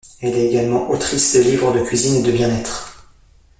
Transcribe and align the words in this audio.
Elle 0.19 0.33
est 0.35 0.47
également 0.47 0.89
autrice 0.89 1.35
de 1.35 1.41
livres 1.43 1.73
de 1.73 1.85
cuisine 1.85 2.15
et 2.15 2.23
de 2.27 2.31
bien-être. 2.31 3.05